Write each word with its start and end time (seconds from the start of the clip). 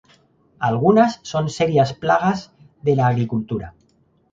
Algunas 0.57 1.19
son 1.21 1.47
serias 1.47 1.93
plagas 1.93 2.51
de 2.81 2.95
la 2.95 3.05
agricultura. 3.05 3.75